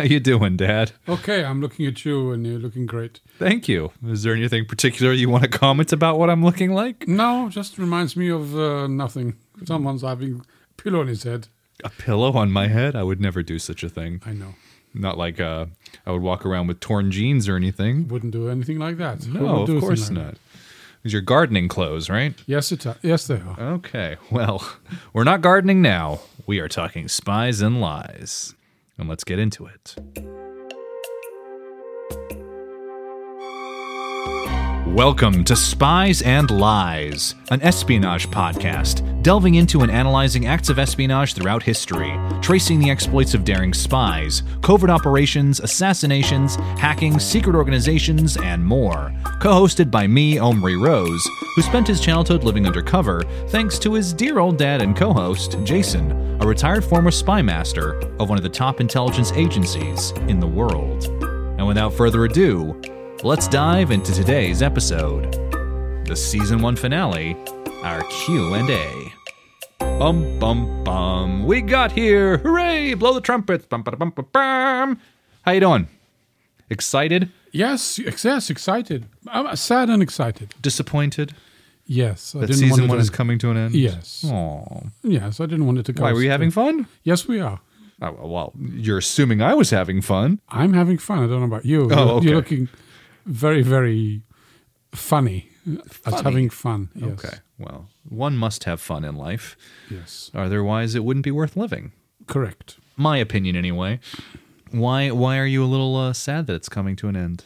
[0.00, 0.92] How you doing, Dad?
[1.06, 3.20] Okay, I'm looking at you and you're looking great.
[3.38, 3.92] Thank you.
[4.06, 7.06] Is there anything particular you want to comment about what I'm looking like?
[7.06, 9.36] No, just reminds me of uh, nothing.
[9.66, 11.48] Someone's having a pillow on his head.
[11.84, 12.96] A pillow on my head?
[12.96, 14.22] I would never do such a thing.
[14.24, 14.54] I know.
[14.94, 15.66] Not like uh,
[16.06, 18.08] I would walk around with torn jeans or anything.
[18.08, 19.24] Wouldn't do anything like that.
[19.24, 20.24] Who No, would do of thing course like not.
[20.32, 20.38] that?
[21.02, 22.32] These are gardening clothes, right?
[22.46, 23.60] Yes, it, yes, they are.
[23.60, 24.16] Okay.
[24.30, 24.66] Well,
[25.12, 26.20] we're not gardening now.
[26.46, 28.54] We are talking spies and lies.
[29.00, 29.96] And let's get into it.
[34.94, 41.32] Welcome to Spies and Lies, an espionage podcast delving into and analyzing acts of espionage
[41.32, 48.64] throughout history, tracing the exploits of daring spies, covert operations, assassinations, hacking, secret organizations, and
[48.64, 49.14] more.
[49.38, 51.24] Co hosted by me, Omri Rose,
[51.54, 55.56] who spent his childhood living undercover thanks to his dear old dad and co host,
[55.62, 56.10] Jason,
[56.42, 61.04] a retired former spy master of one of the top intelligence agencies in the world.
[61.58, 62.74] And without further ado,
[63.22, 65.32] let's dive into today's episode.
[66.06, 67.36] The season 1 finale,
[67.82, 69.12] our Q&A.
[69.78, 71.44] Bum bum bum.
[71.46, 72.38] We got here.
[72.38, 72.94] Hooray!
[72.94, 73.66] Blow the trumpets.
[73.66, 75.00] Bum ba bum bum bum.
[75.42, 75.88] How you doing?
[76.68, 77.30] Excited?
[77.52, 79.06] Yes, yes, excited.
[79.28, 80.54] I'm sad and excited.
[80.60, 81.34] Disappointed
[81.86, 83.74] Yes, I that season want 1 to is coming to an end?
[83.74, 84.24] Yes.
[84.24, 84.82] Aw.
[85.02, 86.04] Yes, I didn't want it to go.
[86.04, 86.86] Why, were you having fun?
[87.02, 87.58] Yes, we are.
[88.00, 90.40] Oh, well, you're assuming I was having fun.
[90.50, 91.18] I'm having fun.
[91.18, 91.88] I don't know about you.
[91.90, 92.26] Oh, You're- okay.
[92.26, 92.68] You're looking
[93.26, 94.22] very, very
[94.92, 95.48] funny,
[96.06, 96.90] as having fun.
[96.94, 97.10] Yes.
[97.10, 97.36] Okay.
[97.58, 99.56] Well, one must have fun in life.
[99.90, 100.30] Yes.
[100.34, 101.92] Otherwise, it wouldn't be worth living.
[102.26, 102.78] Correct.
[102.96, 104.00] My opinion, anyway.
[104.70, 105.10] Why?
[105.10, 107.44] Why are you a little uh, sad that it's coming to an end?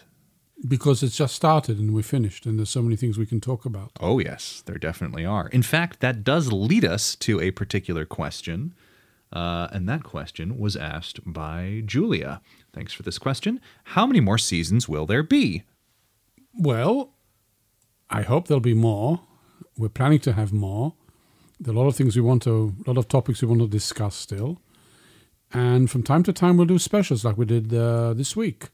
[0.67, 3.65] Because it's just started and we're finished, and there's so many things we can talk
[3.65, 3.91] about.
[4.01, 5.49] Oh, yes, there definitely are.
[5.49, 8.75] In fact, that does lead us to a particular question.
[9.33, 12.41] Uh, and that question was asked by Julia.
[12.75, 13.61] Thanks for this question.
[13.85, 15.63] How many more seasons will there be?
[16.59, 17.15] Well,
[18.11, 19.21] I hope there'll be more.
[19.79, 20.95] We're planning to have more.
[21.61, 23.61] There are a lot of things we want to, a lot of topics we want
[23.61, 24.61] to discuss still.
[25.53, 28.71] And from time to time, we'll do specials like we did uh, this week,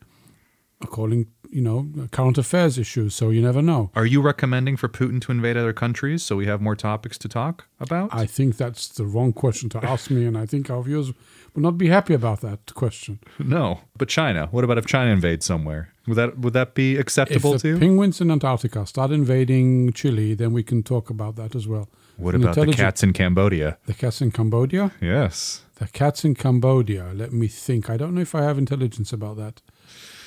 [0.82, 3.14] according, you know, current affairs issues.
[3.14, 3.90] So you never know.
[3.94, 7.28] Are you recommending for Putin to invade other countries so we have more topics to
[7.28, 8.10] talk about?
[8.12, 11.12] I think that's the wrong question to ask me, and I think our viewers
[11.54, 13.18] would not be happy about that question.
[13.38, 14.48] no, but China.
[14.50, 15.92] What about if China invades somewhere?
[16.06, 17.78] Would that would that be If acceptable the to you?
[17.78, 21.88] penguins in Antarctica start invading Chile, then we can talk about that as well.
[22.16, 23.76] what An about the cats in Cambodia?
[23.86, 24.92] The cats in Cambodia?
[25.00, 25.62] Yes.
[25.76, 27.12] The cats in Cambodia.
[27.14, 27.88] Let me think.
[27.90, 29.60] I don't know if I have intelligence about that.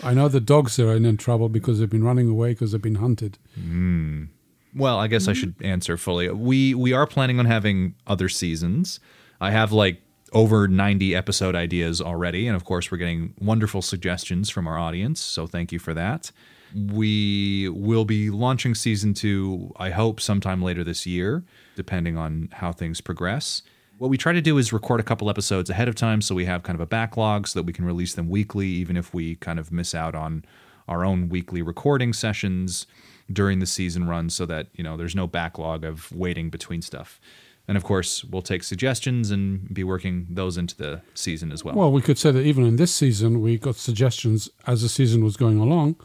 [0.03, 2.95] I know the dogs are in trouble because they've been running away because they've been
[2.95, 3.37] hunted.
[3.59, 4.29] Mm.
[4.75, 6.29] Well, I guess I should answer fully.
[6.29, 8.99] We we are planning on having other seasons.
[9.39, 14.49] I have like over 90 episode ideas already and of course we're getting wonderful suggestions
[14.49, 16.31] from our audience, so thank you for that.
[16.75, 21.43] We will be launching season 2 I hope sometime later this year,
[21.75, 23.61] depending on how things progress.
[24.03, 26.43] What we try to do is record a couple episodes ahead of time so we
[26.43, 29.35] have kind of a backlog so that we can release them weekly even if we
[29.35, 30.43] kind of miss out on
[30.89, 32.85] our own weekly recording sessions
[33.31, 37.21] during the season run so that you know there's no backlog of waiting between stuff.
[37.65, 41.73] And of course we'll take suggestions and be working those into the season as well,
[41.73, 45.23] Well, we could say that even in this season, we got suggestions as the season
[45.23, 45.95] was going along,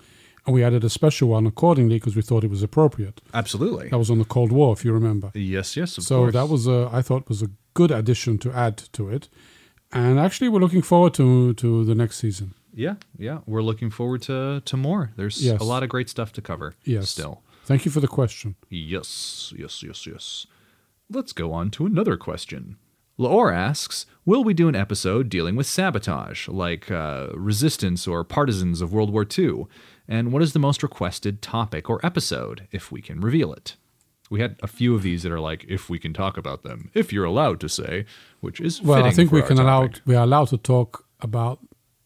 [0.48, 3.20] and we added a special one accordingly because we thought it was appropriate.
[3.32, 5.30] absolutely That was on the Cold War, if you remember.
[5.34, 8.48] yes yes of so course that was a, I thought was a good addition to
[8.52, 9.28] add to it.
[9.92, 12.48] And actually, we're looking forward to to the next season.
[12.86, 12.96] yeah
[13.26, 14.36] yeah we're looking forward to
[14.70, 15.60] to more there's Yes.
[15.60, 17.10] a lot of great stuff to cover Yes.
[17.10, 17.34] still
[17.70, 18.54] Thank you for the question.
[18.70, 20.46] yes yes yes yes
[21.10, 22.76] Let's go on to another question.
[23.18, 28.80] Laor asks, Will we do an episode dealing with sabotage, like uh, resistance or partisans
[28.82, 29.64] of World War II?
[30.08, 33.76] And what is the most requested topic or episode, if we can reveal it?
[34.30, 36.90] We had a few of these that are like, if we can talk about them,
[36.94, 38.04] if you're allowed to say,
[38.40, 41.04] which is Well, I think for we our can allow we are allowed to talk
[41.20, 41.60] about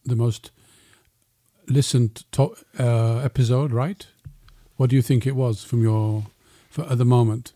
[0.05, 0.51] the most
[1.67, 4.05] listened to, uh, episode, right?
[4.75, 6.25] What do you think it was from your
[6.69, 7.53] for, at the moment?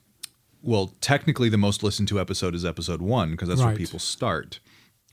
[0.62, 4.60] Well, technically, the most listened to episode is episode one because that's where people start.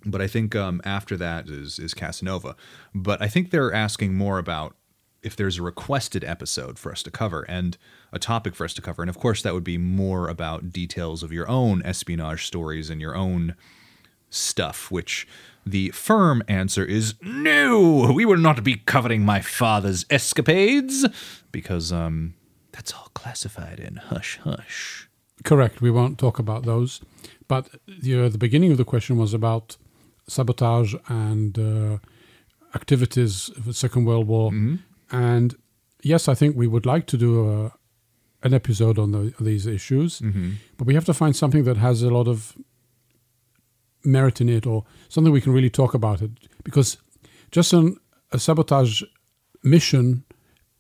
[0.06, 2.56] But I think um, after that is is Casanova.
[2.94, 4.76] But I think they're asking more about
[5.24, 7.76] if there's a requested episode for us to cover and
[8.12, 9.02] a topic for us to cover.
[9.02, 13.00] And of course, that would be more about details of your own espionage stories and
[13.00, 13.56] your own
[14.30, 15.26] stuff, which
[15.66, 21.06] the firm answer is no, we will not be covering my father's escapades
[21.52, 22.34] because um,
[22.72, 25.08] that's all classified in hush hush.
[25.44, 25.80] Correct.
[25.80, 27.00] We won't talk about those.
[27.48, 29.76] But the, uh, the beginning of the question was about
[30.26, 31.98] sabotage and uh,
[32.74, 34.50] activities of the Second World War.
[35.14, 35.54] And
[36.02, 37.72] yes, I think we would like to do a,
[38.42, 40.54] an episode on the, these issues, mm-hmm.
[40.76, 42.56] but we have to find something that has a lot of
[44.04, 46.32] merit in it or something we can really talk about it.
[46.64, 46.96] Because
[47.52, 47.96] just an,
[48.32, 49.02] a sabotage
[49.62, 50.24] mission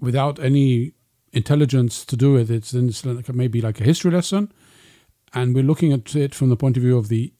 [0.00, 0.94] without any
[1.32, 4.52] intelligence to do it, it's then it's like maybe like a history lesson,
[5.32, 7.32] and we're looking at it from the point of view of the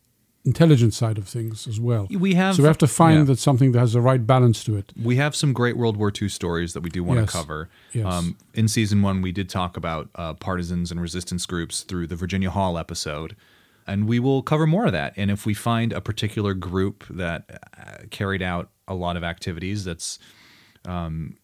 [0.44, 2.06] intelligence side of things as well.
[2.10, 3.24] We have- so we have to find yeah.
[3.24, 4.92] that something that has the right balance to it.
[5.02, 7.32] We have some great World War II stories that we do want Yes.
[7.32, 7.68] to cover.
[7.92, 8.06] Yes.
[8.06, 12.16] Um, in season one, we did talk about uh, partisans and resistance groups through the
[12.16, 13.36] Virginia Hall episode,
[13.86, 15.14] and we will cover more of that.
[15.16, 19.84] And if we find a particular group that uh, carried out a lot of activities
[19.84, 20.18] that's
[20.86, 21.38] um,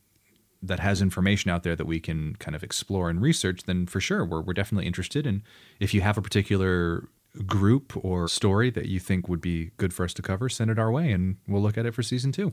[0.62, 3.98] that has information out there that we can kind of explore and research, then for
[3.98, 5.26] sure we're we're definitely interested.
[5.26, 5.40] And
[5.80, 7.08] if you have a particular
[7.46, 10.78] group or story that you think would be good for us to cover, send it
[10.78, 12.52] our way, and we'll look at it for season two.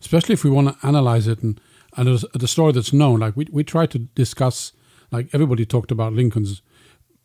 [0.00, 1.60] especially if we want to analyze it and
[1.96, 3.20] and the story that's known.
[3.20, 4.72] Like we we try to discuss,
[5.10, 6.62] like everybody talked about Lincoln's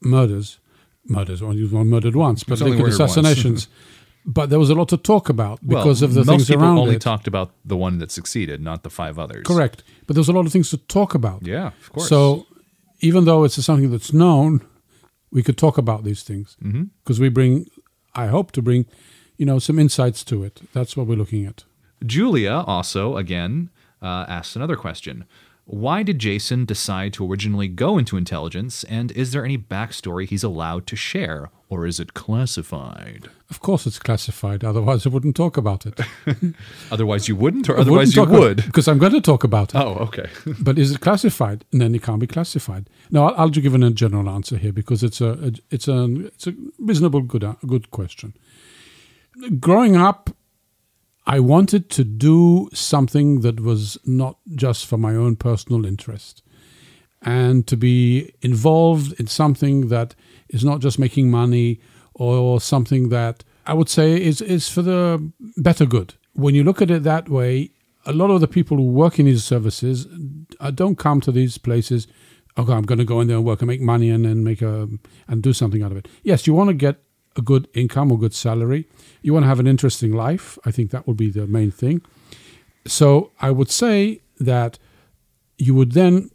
[0.01, 0.59] murders,
[1.05, 1.41] murders.
[1.41, 3.67] Was one murdered once, but Lincoln assassinations.
[4.25, 6.63] but there was a lot to talk about because Well, of the most things people
[6.63, 7.01] around only it.
[7.01, 9.45] talked about the one that succeeded, not the five others.
[9.45, 11.45] Correct, but there's a lot of things to talk about.
[11.45, 12.09] Yeah, of course.
[12.09, 12.47] So
[13.01, 14.61] even though it's something that's known,
[15.35, 16.83] we could talk about these things Mm-hmm.
[17.03, 17.65] because we bring.
[18.23, 18.85] I hope to bring,
[19.37, 20.61] you know, some insights to it.
[20.73, 21.65] That's what we're looking at.
[22.05, 23.69] Julia also again
[24.01, 25.25] uh, asks another question.
[25.67, 30.43] Why did Jason decide to originally go into intelligence, and is there any backstory he's
[30.43, 33.29] allowed to share, or is it classified?
[33.49, 34.63] Of course, it's classified.
[34.63, 35.99] Otherwise, I wouldn't talk about it.
[36.91, 38.57] Otherwise, you wouldn't, or I otherwise wouldn't you about- would.
[38.65, 39.79] because I'm going to talk about it.
[39.79, 40.29] Oh, okay.
[40.61, 41.65] But is it classified?
[41.71, 42.87] And then it can't be classified.
[43.09, 46.25] Now, I'll, I'll just give a general answer here because it's a, a it's a
[46.27, 48.33] it's a reasonable good good question.
[49.59, 50.29] Growing up,
[51.27, 56.43] I wanted to do something that was not just for my own personal interest,
[57.21, 60.15] and to be involved in something that
[60.49, 61.79] is not just making money
[62.13, 66.13] or something that I would say is is for the better good.
[66.33, 67.71] When you look at it that way,
[68.05, 70.07] a lot of the people who work in these services
[70.59, 72.07] uh, don't come to these places.
[72.57, 74.61] Okay, I'm going to go in there and work and make money and then make
[74.61, 74.87] a
[75.27, 76.07] and do something out of it.
[76.23, 77.04] Yes, you want to get
[77.35, 78.87] a good income or good salary.
[79.21, 80.57] You want to have an interesting life.
[80.65, 82.01] I think that would be the main thing.
[82.87, 84.77] So I would say that
[85.57, 86.29] you would then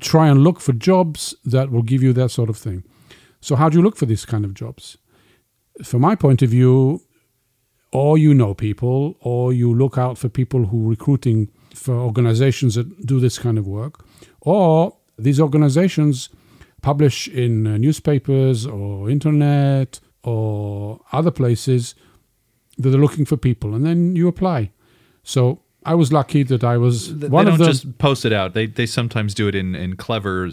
[0.00, 2.84] try and look for jobs that will give you that sort of thing.
[3.40, 4.96] So how do you look for these kind of jobs?
[5.82, 7.02] From my point of view,
[7.92, 12.74] or you know people, or you look out for people who are recruiting for organizations
[12.76, 14.04] that do this kind of work,
[14.40, 16.28] or these organizations
[16.82, 21.94] publish in uh, newspapers or internet or other places
[22.78, 24.70] that are looking for people, and then you apply.
[25.22, 28.32] So I was lucky that I was They one don't of the just post it
[28.32, 28.54] out.
[28.54, 30.50] They they sometimes do it in, in clever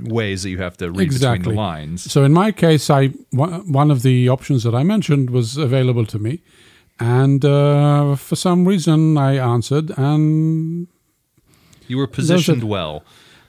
[0.00, 2.10] ways that you have to read between exactly the lines.
[2.10, 6.06] So in my case, I one one of the options that I mentioned was available
[6.06, 6.42] to me,
[6.98, 10.88] and uh, for some reason I answered, and
[11.86, 13.04] You were positioned well.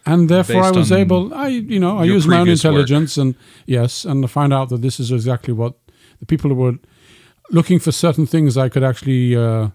[0.05, 1.33] And therefore I was able.
[1.33, 2.71] I you know I used my own previous work.
[2.71, 3.35] intelligence and
[3.65, 5.73] yes, and I find out that this is exactly what
[6.19, 6.77] the people who were
[7.51, 9.69] looking for certain things I could actually uh,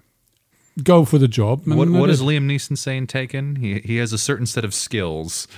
[0.82, 1.66] go for the job.
[1.66, 3.56] What I what does Liam Neeson say in Taken?
[3.56, 5.48] He he has a certain set of skills,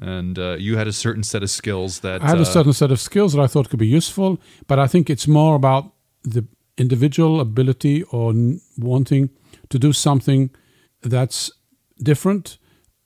[0.00, 2.72] and uh, you had a certain set of skills that I had uh, a certain
[2.72, 5.92] set of skills that I thought could be useful, but I think it's more about
[6.22, 6.44] the
[6.76, 9.30] individual ability or n- wanting
[9.68, 10.50] to do something
[11.02, 11.50] that's
[12.02, 12.58] different,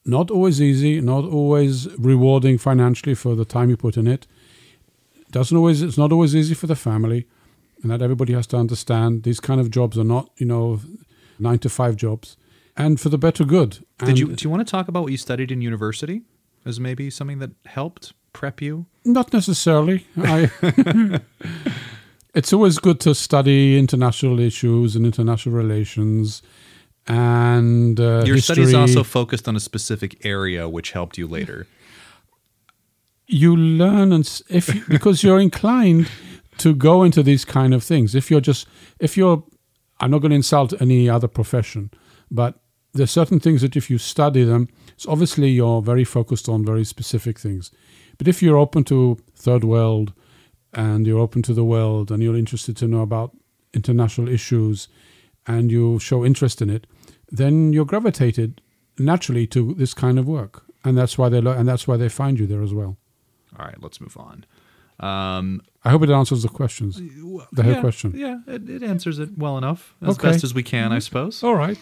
[0.05, 4.27] not always easy, not always rewarding financially for the time you put in it.
[5.31, 7.27] doesn't always it's not always easy for the family,
[7.83, 9.23] and that everybody has to understand.
[9.23, 10.81] These kind of jobs are not you know
[11.39, 12.37] nine to five jobs,
[12.77, 13.85] and for the better good.
[13.99, 16.23] Did you do you want to talk about what you studied in university
[16.65, 18.87] as maybe something that helped prep you?
[19.05, 20.07] Not necessarily.
[20.17, 20.51] I.
[22.35, 26.43] it's always good to study international issues and international relations,
[27.07, 28.41] and uh, Your history.
[28.67, 31.67] studies also focused on a specific area, which helped you later.
[33.29, 36.07] you learn and if you, because you're inclined
[36.59, 38.67] to go into these kind of things if you're just
[38.99, 39.43] if you're
[40.01, 41.91] i'm not going to insult any other profession
[42.31, 42.53] but
[42.93, 46.85] there's certain things that if you study them so obviously you're very focused on very
[46.85, 47.71] specific things
[48.19, 50.13] but if you're open to third world
[50.75, 53.31] and you're open to the world and you're interested to know about
[53.73, 54.89] international issues
[55.47, 56.87] and you show interest in it
[57.33, 58.61] then you're gravitated
[58.99, 62.09] naturally to this kind of work and that's why they lo- and that's why they
[62.09, 62.97] find you there as well
[63.59, 64.45] All right, let's move on.
[65.01, 66.97] Um, I hope it answers the questions.
[67.53, 68.13] The whole yeah, question.
[68.17, 70.29] Yeah, it, it answers it well enough, as Okay.
[70.31, 71.43] best as we can, I suppose.
[71.43, 71.79] All right.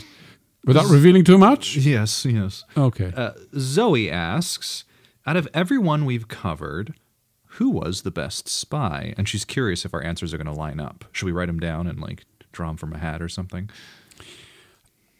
[0.64, 1.76] Without revealing too much?
[1.76, 2.64] Yes, yes.
[2.76, 3.12] Okay.
[3.14, 4.84] Uh, Zoe asks,
[5.26, 6.94] out of everyone we've covered,
[7.58, 9.12] who was the best spy?
[9.18, 11.04] And she's curious if our answers are going to line up.
[11.12, 13.68] Should we write them down and like draw them from a hat or something?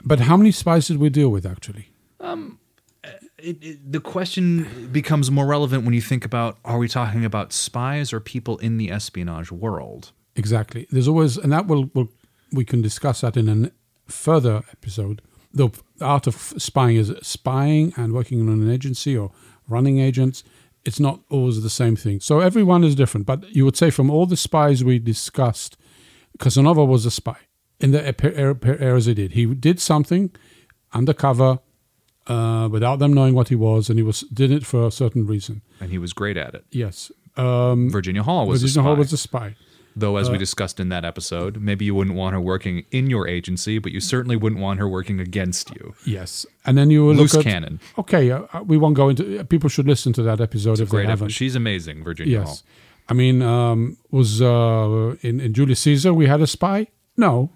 [0.05, 1.91] But how many spies did we deal with actually?
[2.21, 2.59] Um,
[3.39, 7.53] it, it, the question becomes more relevant when you think about are we talking about
[7.53, 10.13] spies or people in the espionage world?
[10.37, 10.87] Exactly.
[10.91, 12.09] There's always, and that will, will
[12.53, 13.71] we can discuss that in a
[14.11, 15.23] further episode.
[15.53, 19.33] The art of spying is spying and working in an agency or
[19.69, 20.45] running agents.
[20.85, 22.21] It's not always the same thing.
[22.21, 23.27] So everyone is different.
[23.27, 25.77] But you would say from all the spies we discussed,
[26.39, 27.37] Casanova was a spy
[27.81, 29.33] in the areas he did.
[29.33, 30.31] He did something
[30.93, 31.61] undercover
[32.27, 35.27] uh, without them knowing what he was, and he was did it for a certain
[35.27, 35.63] reason.
[35.81, 36.65] And he was great at it.
[36.71, 37.11] Yes.
[37.37, 38.89] Um, Virginia Hall was Virginia a spy.
[38.89, 39.57] Hall was a spy.
[39.97, 43.27] Though, as we discussed in that episode, maybe you wouldn't want her working in your
[43.27, 45.95] agency, but you certainly wouldn't want her working against you.
[46.07, 47.81] Yes, and then you Loose at, cannon.
[47.99, 49.41] Okay, uh, uh, we won't go into.
[49.41, 51.31] Uh, people should listen to that episode if Great they haven't.
[51.31, 52.51] She's amazing, Virginia Hall.
[52.51, 52.63] yes,
[53.09, 56.87] I mean, um, was uh, in, in Julius Caesar we had a spy?
[57.17, 57.51] No,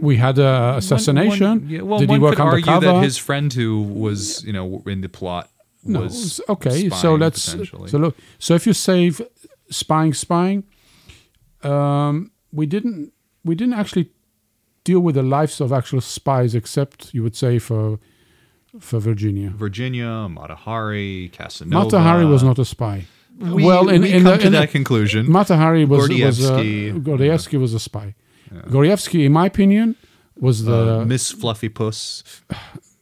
[0.00, 1.46] we had a assassination.
[1.46, 2.98] One, yeah, well, Did one he work could argue undercover?
[2.98, 5.50] that his friend who was, you know, in the plot
[5.84, 6.88] no, was okay.
[6.90, 8.16] So let's so look.
[8.38, 9.22] So if you save
[9.70, 10.64] spying, spying,
[11.62, 13.12] um, we didn't
[13.44, 14.10] we didn't actually
[14.84, 17.98] deal with the lives of actual spies, except you would say for
[18.78, 19.50] for Virginia.
[19.50, 21.84] Virginia, Mata Hari, Casanova.
[21.84, 23.06] Mata Hari was not a spy.
[23.38, 25.30] We, well, in, we in come the, to in that the, conclusion.
[25.30, 27.02] Mata Hari was was uh, Gordievsky.
[27.02, 28.14] Gordievsky was a spy.
[28.52, 29.96] Gordievsky, in my opinion,
[30.38, 32.22] was the Uh, Miss Fluffy Puss.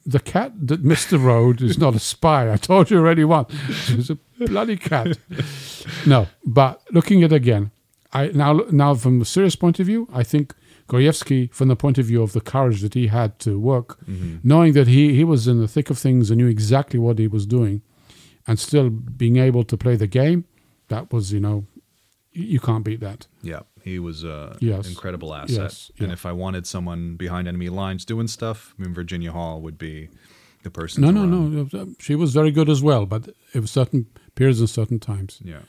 [0.07, 2.51] the cat that missed the road is not a spy.
[2.53, 3.53] I told you already once.
[3.85, 5.19] She was a bloody cat.
[6.07, 7.71] No, but looking at it again,
[8.13, 10.55] I now now from a serious point of view, I think
[10.89, 13.99] Gordievsky, from the point of view of the courage that he had to work,
[14.43, 17.29] knowing that he he was in the thick of things and knew exactly what he
[17.29, 17.83] was doing,
[18.47, 20.45] and still being able to play the game,
[20.89, 21.65] that was you know,
[22.33, 23.27] you can't beat that.
[23.43, 24.89] Yeah, he was a Yes.
[24.89, 25.51] incredible asset.
[25.73, 29.61] Yes, And if I wanted someone behind enemy lines doing stuff, I mean, Virginia Hall
[29.63, 30.09] would be
[30.63, 31.03] the person.
[31.03, 31.69] No, no, run.
[31.73, 31.81] no.
[31.81, 33.23] uh, She was very good as well, but
[33.55, 35.41] it was certain periods and certain times.
[35.45, 35.63] Yeah.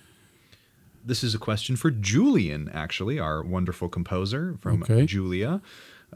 [1.05, 5.05] This is a question for Julian, actually, our wonderful composer from Okay.
[5.05, 5.61] Julia.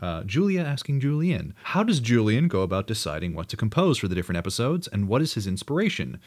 [0.01, 4.15] Uh, Julia asking Julian, how does Julian go about deciding what to compose for the
[4.15, 6.19] different episodes, and what is his inspiration?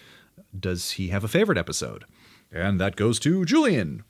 [0.58, 2.04] Does he have a favorite episode?
[2.52, 4.04] And that goes to Julian.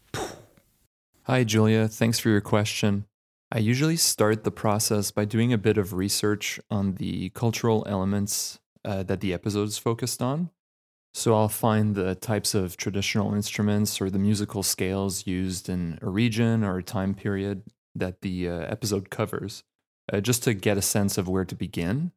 [1.28, 1.88] Hi, Julia.
[1.88, 3.04] Thanks for your question.
[3.50, 8.60] I usually start the process by doing a bit of research on the cultural elements
[8.84, 10.50] uh, that the episode is focused on.
[11.14, 16.08] So I'll find the types of traditional instruments or the musical scales used in a
[16.08, 17.64] region or a time period
[17.96, 19.64] that the uh, episode covers,
[20.12, 22.12] uh, just to get a sense of where to begin.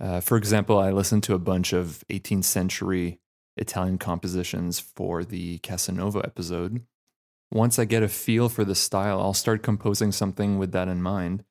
[0.00, 3.18] Uh, for example, I listened to a bunch of 18th century
[3.56, 6.82] Italian compositions for the Casanova episode
[7.50, 11.02] once I get a feel for the style, I'll start composing something with that in
[11.02, 11.44] mind.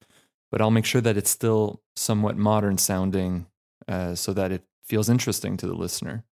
[0.51, 3.47] But I'll make sure that it's still somewhat modern sounding
[3.87, 6.23] uh, so that it feels interesting to the listener.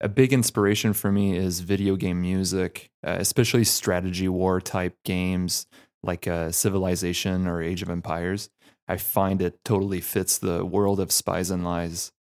[0.00, 5.66] A big inspiration for me is video game music, uh, especially strategy war type games
[6.02, 8.50] like uh, Civilization or Age of Empires.
[8.88, 12.12] I find it totally fits the world of spies and lies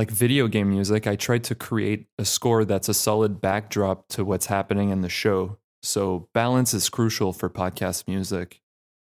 [0.00, 4.24] like video game music, I tried to create a score that's a solid backdrop to
[4.24, 5.58] what's happening in the show.
[5.82, 8.62] So balance is crucial for podcast music.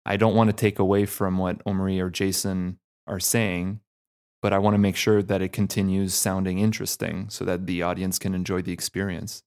[0.05, 3.81] I don't want to take away from what Omri or Jason are saying,
[4.43, 8.19] but I want to make sure that it continues sounding interesting so that the audience
[8.19, 9.43] can enjoy the experience.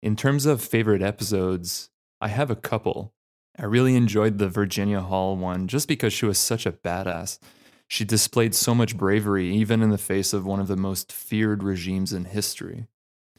[0.00, 3.12] In terms of favorite episodes, I have a couple.
[3.58, 7.40] I really enjoyed the Virginia Hall one just because she was such a badass.
[7.88, 11.62] She displayed so much bravery, even in the face of one of the most feared
[11.62, 12.86] regimes in history.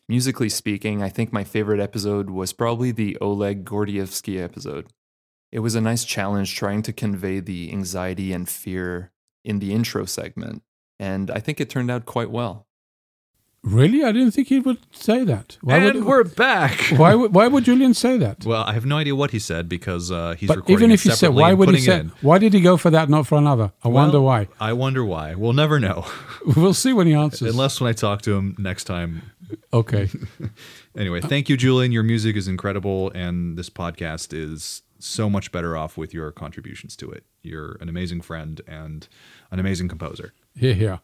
[0.10, 4.88] Musically speaking, I think my favorite episode was probably the Oleg Gordievsky episode.
[5.51, 9.12] It was a nice challenge trying to convey the anxiety and fear
[9.44, 10.63] in the intro segment,
[11.00, 12.66] and I think it turned out quite well.
[13.63, 14.03] Really?
[14.03, 15.57] I didn't think he would say that.
[15.61, 16.79] Why and would, we're back.
[16.95, 18.45] Why would, why would Julian say that?
[18.45, 21.03] Well, I have no idea what he said because uh, he's but recording even if
[21.03, 21.99] he said, why would he say?
[21.99, 22.11] In.
[22.21, 23.73] Why did he go for that, not for another?
[23.83, 24.47] I well, wonder why.
[24.59, 25.35] I wonder why.
[25.35, 26.05] We'll never know.
[26.55, 27.51] we'll see when he answers.
[27.51, 29.23] Unless when I talk to him next time.
[29.73, 30.09] Okay.
[30.97, 31.91] anyway, thank you, Julian.
[31.91, 36.95] Your music is incredible, and this podcast is so much better off with your contributions
[36.97, 37.25] to it.
[37.43, 39.07] You're an amazing friend and
[39.51, 40.33] an amazing composer.
[40.55, 40.99] Hear, hear.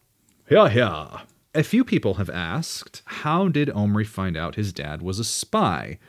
[0.48, 1.10] Hear, hear.
[1.56, 6.00] A few people have asked, how did Omri find out his dad was a spy?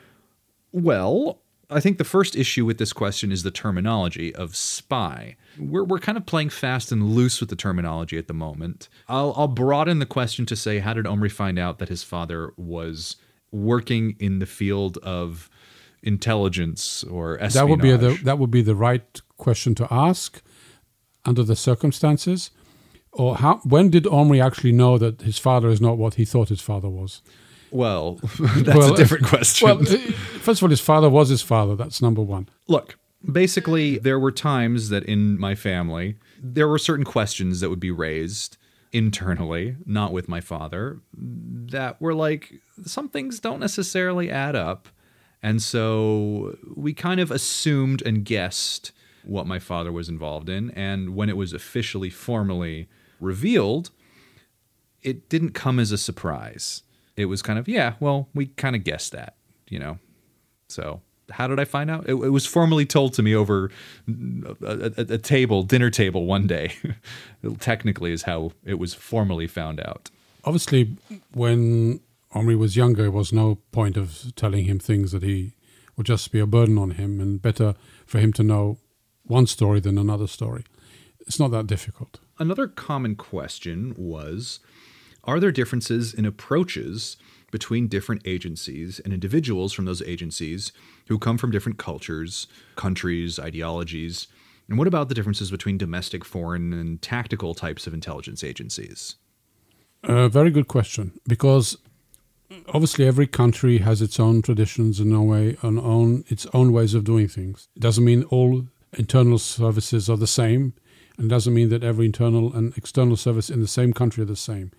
[0.71, 5.35] Well, I think the first issue with this question is the terminology of spy.
[5.59, 8.89] We're, we're kind of playing fast and loose with the terminology at the moment.
[9.07, 12.53] I'll, I'll broaden the question to say, how did Omri find out that his father
[12.57, 13.15] was
[13.51, 15.49] working in the field of
[16.01, 17.53] intelligence or espionage?
[17.53, 20.41] That would be the, that would be the right question to ask
[21.23, 22.51] under the circumstances
[23.15, 26.49] or how when did Omri actually know that his father is not what he thought
[26.49, 27.21] his father was?
[27.71, 29.67] Well, that's well, a different question.
[29.67, 29.97] Well, uh,
[30.39, 31.75] first of all, his father was his father.
[31.75, 32.47] That's number one.
[32.67, 32.97] Look,
[33.29, 37.91] basically, there were times that in my family, there were certain questions that would be
[37.91, 38.57] raised
[38.91, 42.53] internally, not with my father, that were like,
[42.85, 44.87] some things don't necessarily add up.
[45.43, 48.93] And so we kind of assumed and guessed
[49.23, 50.71] what my father was involved in.
[50.71, 52.87] And when it was officially, formally
[53.19, 53.91] revealed,
[55.01, 56.83] it didn't come as a surprise.
[57.15, 59.35] It was kind of, yeah, well, we kind of guessed that,
[59.69, 59.99] you know?
[60.67, 62.05] So how did I find out?
[62.07, 63.71] It, it was formally told to me over
[64.61, 66.73] a, a, a table, dinner table one day.
[67.59, 70.09] Technically, is how it was formally found out.
[70.43, 70.95] Obviously,
[71.33, 71.99] when
[72.33, 75.53] Omri was younger, there was no point of telling him things that he
[75.97, 77.75] would just be a burden on him, and better
[78.05, 78.77] for him to know
[79.23, 80.63] one story than another story.
[81.21, 82.19] It's not that difficult.
[82.37, 84.59] Another common question was
[85.23, 87.17] Are there differences in approaches
[87.51, 90.73] between different agencies and individuals from those agencies
[91.07, 94.27] who come from different cultures, countries, ideologies?
[94.67, 99.15] And what about the differences between domestic, foreign, and tactical types of intelligence agencies?
[100.03, 101.77] A very good question because
[102.69, 106.93] obviously every country has its own traditions and own way, and own its own ways
[106.93, 107.69] of doing things.
[107.75, 108.65] It doesn't mean all
[108.97, 110.73] internal services are the same
[111.17, 114.35] and doesn't mean that every internal and external service in the same country are the
[114.35, 114.71] same.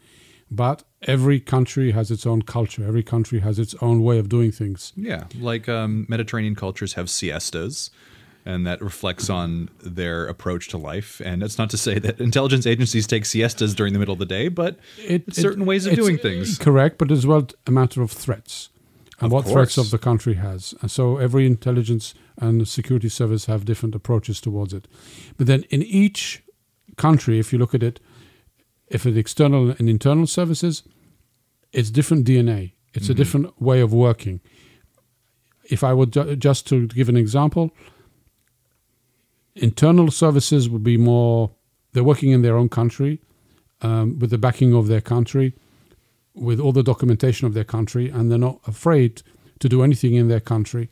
[0.50, 2.86] But every country has its own culture.
[2.86, 4.92] Every country has its own way of doing things.
[4.96, 7.90] Yeah, like um, Mediterranean cultures have siestas,
[8.44, 11.20] and that reflects on their approach to life.
[11.24, 14.26] And it's not to say that intelligence agencies take siestas during the middle of the
[14.26, 16.58] day, but it, certain it, ways of doing things.
[16.58, 18.68] Correct, but as well a matter of threats
[19.20, 19.52] and of what course.
[19.52, 20.74] threats of the country has.
[20.80, 24.86] And so every intelligence and security service have different approaches towards it.
[25.36, 26.42] But then in each
[26.96, 28.00] country, if you look at it,
[28.88, 30.82] if it's external and internal services,
[31.72, 32.72] it's different DNA.
[32.92, 33.12] It's mm-hmm.
[33.12, 34.40] a different way of working.
[35.64, 37.72] If I would ju- just to give an example,
[39.54, 41.50] internal services would be more
[41.92, 43.22] they're working in their own country
[43.80, 45.54] um, with the backing of their country,
[46.36, 49.22] with all the documentation of their country, and they're not afraid
[49.58, 50.88] to do anything in their country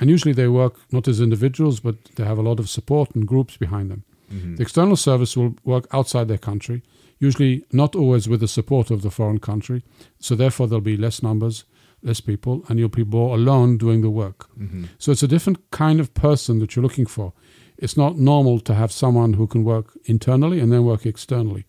[0.00, 3.26] and usually they work not as individuals, but they have a lot of support and
[3.26, 4.04] groups behind them.
[4.32, 4.56] Mm-hmm.
[4.56, 6.82] The external service will work outside their country,
[7.18, 9.82] usually not always with the support of the foreign country.
[10.20, 11.64] So therefore, there'll be less numbers,
[12.02, 14.48] less people, and you'll be more alone doing the work.
[14.56, 14.84] Mm-hmm.
[14.98, 17.32] So it's a different kind of person that you're looking for.
[17.76, 21.64] It's not normal to have someone who can work internally and then work externally.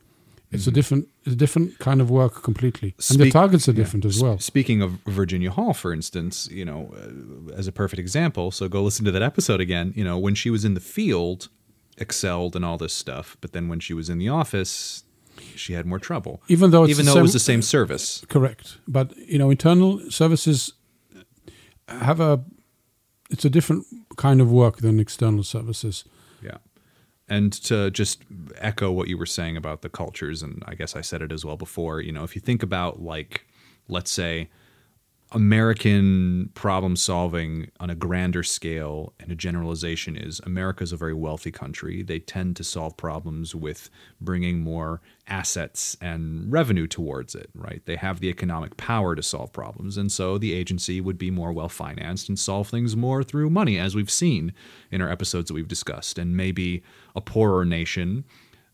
[0.51, 0.69] It's mm-hmm.
[0.69, 4.09] a different, a different kind of work completely, and the targets are different yeah.
[4.09, 4.39] as well.
[4.39, 8.81] Speaking of Virginia Hall, for instance, you know, uh, as a perfect example, so go
[8.81, 9.93] listen to that episode again.
[9.95, 11.49] You know, when she was in the field,
[11.99, 15.03] excelled and all this stuff, but then when she was in the office,
[15.55, 16.41] she had more trouble.
[16.47, 18.79] Even though even though same, it was the same service, correct.
[18.87, 20.73] But you know, internal services
[21.87, 22.43] have a
[23.29, 23.85] it's a different
[24.15, 26.05] kind of work than external services.
[26.41, 26.57] Yeah
[27.29, 28.23] and to just
[28.57, 31.45] echo what you were saying about the cultures and i guess i said it as
[31.45, 33.45] well before you know if you think about like
[33.87, 34.49] let's say
[35.31, 41.51] American problem solving on a grander scale and a generalization is America's a very wealthy
[41.51, 42.01] country.
[42.01, 47.83] They tend to solve problems with bringing more assets and revenue towards it, right?
[47.85, 49.97] They have the economic power to solve problems.
[49.97, 53.77] And so the agency would be more well financed and solve things more through money,
[53.77, 54.51] as we've seen
[54.89, 56.17] in our episodes that we've discussed.
[56.17, 56.81] And maybe
[57.15, 58.25] a poorer nation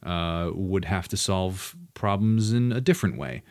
[0.04, 3.44] uh, would have to solve problems in a different way.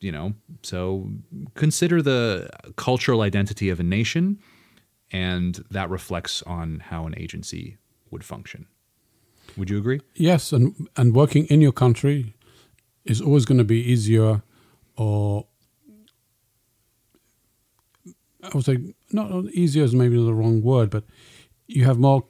[0.00, 1.08] You know, so
[1.54, 4.38] consider the cultural identity of a nation,
[5.12, 7.76] and that reflects on how an agency
[8.10, 8.66] would function.
[9.56, 10.00] Would you agree?
[10.14, 12.34] Yes, and and working in your country
[13.04, 14.42] is always going to be easier,
[14.96, 15.46] or
[18.42, 21.04] I would say not easier is maybe the wrong word, but
[21.68, 22.24] you have more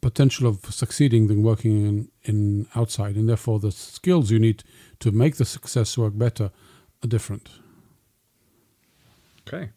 [0.00, 4.62] potential of succeeding than working in, in outside, and therefore the skills you need
[5.04, 6.50] to make the success work better
[7.02, 7.50] are different.
[9.46, 9.68] Okay.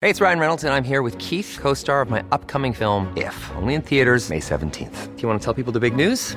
[0.00, 3.16] Hey, it's Ryan Reynolds, and I'm here with Keith, co star of my upcoming film,
[3.16, 5.14] If, only in theaters, May 17th.
[5.14, 6.36] Do you want to tell people the big news?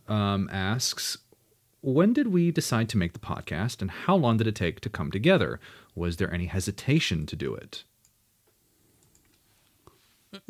[0.11, 1.17] um, asks,
[1.81, 4.89] when did we decide to make the podcast and how long did it take to
[4.89, 5.59] come together?
[5.95, 7.83] Was there any hesitation to do it?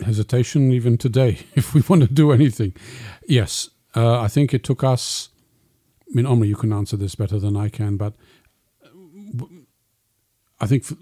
[0.03, 2.73] Hesitation even today, if we want to do anything.
[3.27, 5.29] Yes, uh, I think it took us.
[6.09, 8.13] I mean, Omri, you can answer this better than I can, but
[8.83, 9.45] uh,
[10.59, 10.95] I think for,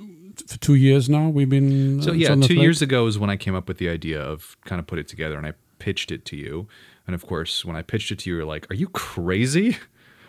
[0.47, 2.01] for two years now we've been.
[2.01, 2.57] So uh, yeah, two plate.
[2.57, 5.07] years ago is when I came up with the idea of kind of put it
[5.07, 6.67] together, and I pitched it to you.
[7.07, 9.77] And of course, when I pitched it to you, you're like, "Are you crazy?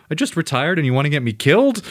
[0.09, 1.83] I just retired, and you want to get me killed?"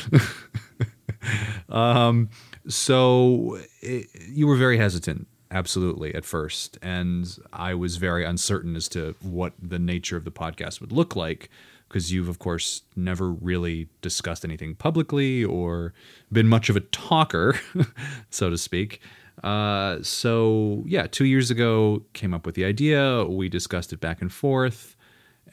[1.68, 2.28] um,
[2.66, 8.88] so it, you were very hesitant, absolutely, at first, and I was very uncertain as
[8.90, 11.50] to what the nature of the podcast would look like
[11.90, 15.92] because you've of course never really discussed anything publicly or
[16.30, 17.58] been much of a talker,
[18.30, 19.00] so to speak.
[19.42, 23.24] Uh, so yeah, two years ago, came up with the idea.
[23.24, 24.96] We discussed it back and forth.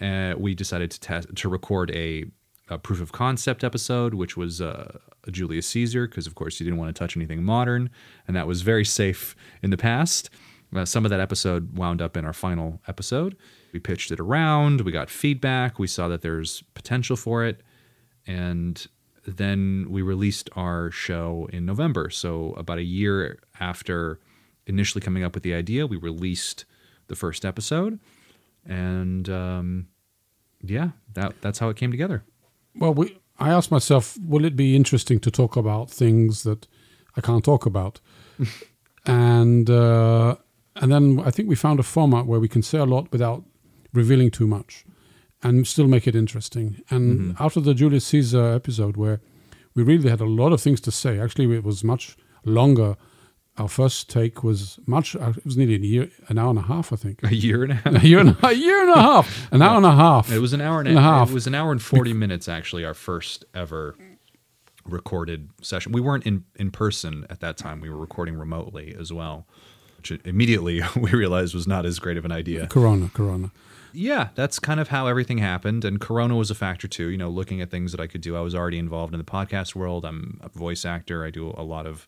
[0.02, 2.26] Uh, we decided to test to record a,
[2.70, 4.98] a proof of concept episode, which was uh,
[5.32, 7.90] Julius Caesar, because of course you didn't want to touch anything modern,
[8.28, 10.30] and that was very safe in the past.
[10.76, 13.38] Uh, some of that episode wound up in our final episode.
[13.72, 17.62] We pitched it around, we got feedback, we saw that there's potential for it,
[18.26, 18.86] and
[19.28, 22.10] then we released our show in November.
[22.10, 24.20] So, about a year after
[24.66, 26.66] initially coming up with the idea, we released
[27.08, 28.00] the first episode.
[28.66, 29.88] And um,
[30.62, 32.24] yeah, that, that's how it came together.
[32.76, 36.68] Well, we, I asked myself, will it be interesting to talk about things that
[37.16, 38.00] I can't talk about?
[39.06, 40.36] and uh,
[40.76, 43.44] and then I think we found a format where we can say a lot without
[43.94, 44.86] revealing too much,
[45.44, 46.82] and still make it interesting.
[46.90, 49.20] And after the Julius Caesar episode, where
[49.76, 52.96] we really had a lot of things to say, actually it was much longer.
[53.58, 55.16] Our first take was much.
[55.16, 57.24] uh, It was nearly a year, an hour and a half, I think.
[57.24, 57.96] A year and a half.
[58.04, 60.32] A year and a, a year and a half, an hour and a half.
[60.32, 61.30] It was an hour and, and a half.
[61.32, 62.86] It was an hour and forty minutes actually.
[62.86, 63.96] Our first ever
[64.86, 65.92] recorded session.
[65.92, 67.82] We weren't in in person at that time.
[67.82, 69.48] We were recording remotely as well,
[69.98, 72.68] which immediately we realized was not as great of an idea.
[72.68, 73.52] Corona, Corona.
[73.98, 75.84] Yeah, that's kind of how everything happened.
[75.84, 77.08] And Corona was a factor too.
[77.08, 78.36] You know, looking at things that I could do.
[78.36, 80.06] I was already involved in the podcast world.
[80.06, 81.26] I'm a voice actor.
[81.26, 82.08] I do a lot of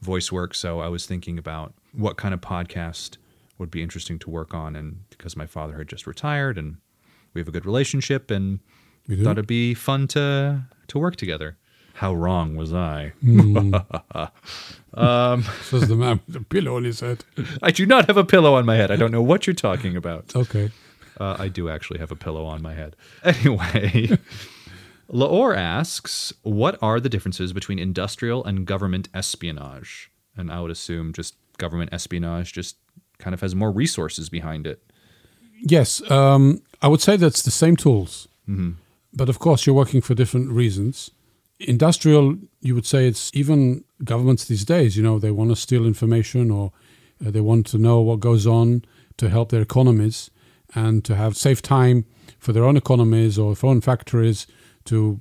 [0.00, 0.54] voice work.
[0.54, 3.16] So I was thinking about what kind of podcast
[3.58, 4.76] would be interesting to work on.
[4.76, 6.76] And because my father had just retired and
[7.32, 8.60] we have a good relationship and
[9.08, 9.22] do?
[9.22, 11.56] thought it'd be fun to to work together.
[11.94, 13.12] How wrong was I?
[13.24, 13.84] Mm.
[14.96, 17.24] Um, Says the man with a pillow on his head.
[17.62, 18.92] I do not have a pillow on my head.
[18.92, 20.36] I don't know what you're talking about.
[20.36, 20.70] Okay.
[21.18, 22.96] Uh, I do actually have a pillow on my head.
[23.24, 24.18] Anyway,
[25.10, 30.10] Laor asks, what are the differences between industrial and government espionage?
[30.36, 32.76] And I would assume just government espionage just
[33.18, 34.82] kind of has more resources behind it.
[35.60, 38.28] Yes, um, I would say that's the same tools.
[38.48, 38.72] Mm-hmm.
[39.12, 41.10] But of course, you're working for different reasons.
[41.60, 45.86] Industrial, you would say it's even governments these days, you know, they want to steal
[45.86, 46.72] information or
[47.24, 48.84] uh, they want to know what goes on
[49.16, 50.30] to help their economies
[50.74, 52.04] and to have safe time
[52.38, 54.46] for their own economies or for own factories
[54.84, 55.20] to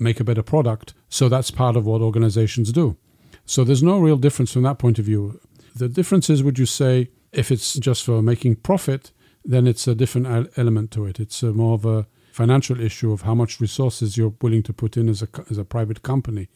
[0.00, 0.94] make a better product.
[1.08, 2.96] So that's part of what organizations do.
[3.44, 5.40] So there's no real difference from that point of view.
[5.74, 9.12] The difference is, would you say, if it's just for making profit,
[9.44, 11.20] then it's a different element to it.
[11.20, 15.08] It's more of a financial issue of how much resources you're willing to put in
[15.08, 16.48] as a, as a private company.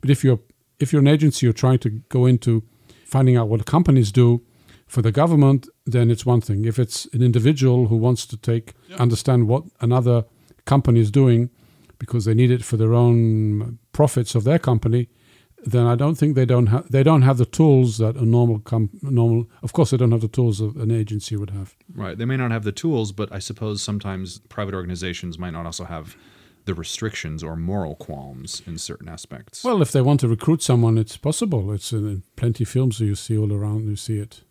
[0.00, 0.40] But if you're
[0.78, 2.62] if you're an agency, you're trying to go into
[3.06, 4.42] finding out what companies do
[4.86, 6.64] for the government, then it's one thing.
[6.64, 10.24] If it's an individual who wants to take understand what another
[10.64, 11.50] company is doing
[11.98, 15.08] because they need it for their own profits of their company,
[15.64, 18.60] then I don't think they don't have they don't have the tools that a normal
[18.60, 19.46] com- normal.
[19.62, 21.74] Of course, they don't have the tools that an agency would have.
[21.92, 22.16] Right.
[22.16, 25.84] They may not have the tools, but I suppose sometimes private organizations might not also
[25.84, 26.16] have
[26.66, 29.62] the restrictions or moral qualms in certain aspects.
[29.64, 31.72] Well, if they want to recruit someone, it's possible.
[31.72, 33.88] It's in plenty of films that you see all around.
[33.88, 34.42] You see it.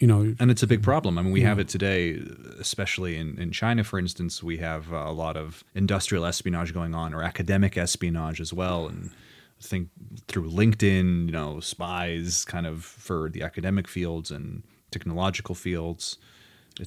[0.00, 1.18] You know, and it's a big problem.
[1.18, 1.48] I mean, we yeah.
[1.48, 2.18] have it today,
[2.58, 4.42] especially in, in China, for instance.
[4.42, 9.10] We have a lot of industrial espionage going on, or academic espionage as well, and
[9.60, 9.88] I think
[10.26, 16.16] through LinkedIn, you know, spies kind of for the academic fields and technological fields.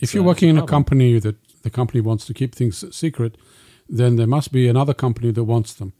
[0.01, 3.37] if you're working in a company that the company wants to keep things secret,
[3.87, 5.93] then there must be another company that wants them.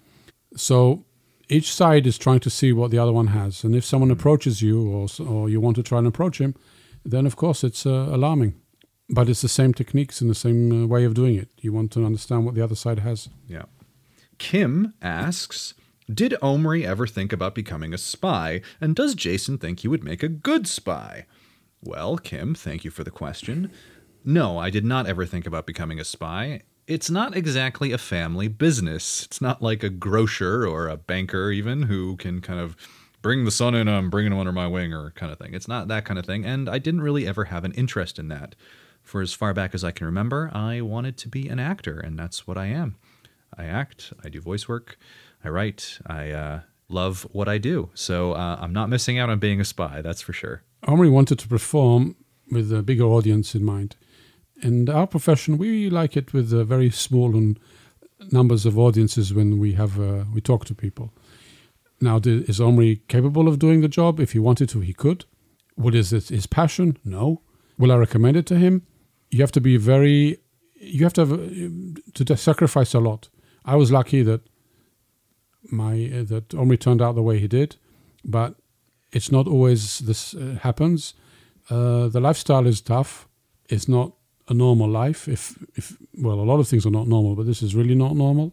[0.55, 1.05] So
[1.47, 3.63] each side is trying to see what the other one has.
[3.63, 4.19] And if someone hmm.
[4.19, 6.55] approaches you or, or you want to try and approach him,
[7.05, 8.55] then of course it's uh, alarming.
[9.09, 11.49] But it's the same techniques and the same uh, way of doing it.
[11.59, 13.29] You want to understand what the other side has.
[13.47, 13.65] Yeah.
[14.37, 15.73] Kim asks
[16.11, 18.61] Did Omri ever think about becoming a spy?
[18.79, 21.25] And does Jason think he would make a good spy?
[21.81, 23.71] Well, Kim, thank you for the question.
[24.23, 28.47] No, I did not ever think about becoming a spy it's not exactly a family
[28.47, 29.23] business.
[29.23, 32.75] It's not like a grocer or a banker, even, who can kind of
[33.23, 35.55] bring the son in, I'm bringing him under my wing, or kind of thing.
[35.55, 36.45] It's not that kind of thing.
[36.45, 38.53] And I didn't really ever have an interest in that.
[39.01, 42.19] For as far back as I can remember, I wanted to be an actor, and
[42.19, 42.97] that's what I am.
[43.57, 44.97] I act, I do voice work,
[45.43, 46.59] I write, I uh,
[46.89, 47.89] love what I do.
[47.93, 50.63] So uh, I'm not missing out on being a spy, that's for sure.
[50.83, 52.15] Omri wanted to perform
[52.49, 53.95] with a bigger audience in mind.
[54.61, 57.59] In our profession, we like it with uh, very small and
[58.31, 61.11] numbers of audiences when we have uh, we talk to people.
[62.03, 64.19] Now, is Omri capable of doing the job?
[64.19, 65.23] If he wanted to, he could.
[65.75, 66.97] What is it his passion?
[67.05, 67.41] No.
[67.77, 68.85] Will I recommend it to him?
[69.31, 70.37] You have to be very.
[70.75, 73.29] You have to have, to sacrifice a lot.
[73.63, 74.41] I was lucky that
[75.71, 75.95] my
[76.31, 77.77] that Omri turned out the way he did,
[78.25, 78.55] but
[79.13, 81.13] it's not always this uh, happens.
[81.69, 83.29] Uh, the lifestyle is tough.
[83.69, 84.11] It's not
[84.49, 85.29] a normal life.
[85.29, 88.13] If, if well, a lot of things are not normal, but this is really not
[88.15, 88.51] normal.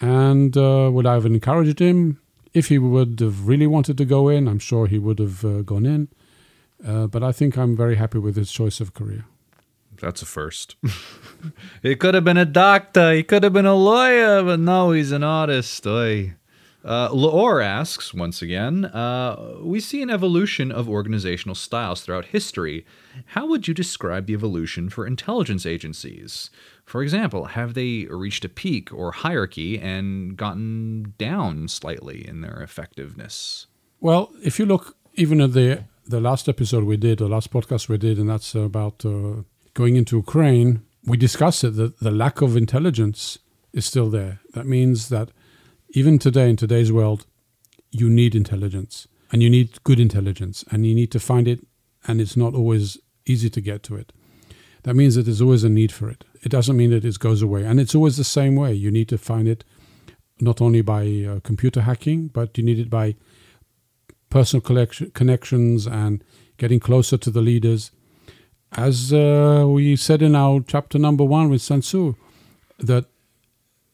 [0.00, 2.20] And uh, would I have encouraged him?
[2.54, 5.62] If he would have really wanted to go in, I'm sure he would have uh,
[5.62, 6.08] gone in.
[6.84, 9.24] Uh, but I think I'm very happy with his choice of career.
[10.00, 10.76] That's a first.
[11.82, 13.12] he could have been a doctor.
[13.12, 15.86] He could have been a lawyer, but no, he's an artist.
[15.86, 16.34] Oy.
[16.84, 22.86] Uh, Laor asks once again uh, We see an evolution of organizational styles throughout history.
[23.26, 26.50] How would you describe the evolution for intelligence agencies?
[26.88, 32.62] For example, have they reached a peak or hierarchy and gotten down slightly in their
[32.62, 33.66] effectiveness?
[34.00, 37.90] Well, if you look even at the the last episode we did, the last podcast
[37.90, 39.42] we did, and that's about uh,
[39.74, 43.38] going into Ukraine, we discussed it that the lack of intelligence
[43.74, 44.40] is still there.
[44.54, 45.28] That means that
[45.90, 47.26] even today in today's world,
[47.90, 51.60] you need intelligence and you need good intelligence and you need to find it
[52.06, 52.96] and it's not always
[53.26, 54.14] easy to get to it.
[54.88, 56.24] That means that there's always a need for it.
[56.42, 57.62] It doesn't mean that it goes away.
[57.62, 58.72] And it's always the same way.
[58.72, 59.62] You need to find it
[60.40, 63.14] not only by uh, computer hacking, but you need it by
[64.30, 66.24] personal collection, connections and
[66.56, 67.90] getting closer to the leaders.
[68.72, 72.14] As uh, we said in our chapter number one with Sun Tzu,
[72.78, 73.04] that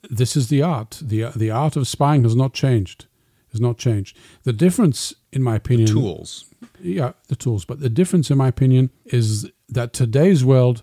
[0.08, 1.00] this is the art.
[1.02, 3.06] the The art of spying has not changed.
[3.50, 4.16] Has not changed.
[4.44, 6.44] The difference, in my opinion, the tools.
[6.80, 7.64] Yeah, the tools.
[7.64, 10.82] But the difference, in my opinion, is that today's world,